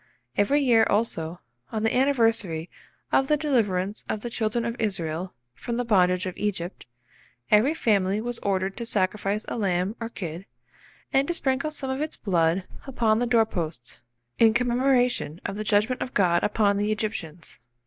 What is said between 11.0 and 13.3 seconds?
and to sprinkle some of its blood upon the